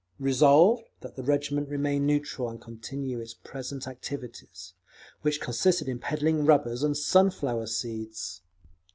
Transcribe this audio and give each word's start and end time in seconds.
Resolved, 0.19 0.81
that 1.01 1.15
the 1.15 1.21
regiment 1.21 1.69
remain 1.69 2.07
neutral, 2.07 2.49
and 2.49 2.59
continue 2.59 3.19
its 3.19 3.35
present 3.35 3.87
activities—which 3.87 5.39
consisted 5.39 5.87
in 5.87 5.99
peddling 5.99 6.43
rubbers 6.43 6.81
and 6.81 6.97
sunflower 6.97 7.67
seeds! 7.67 8.41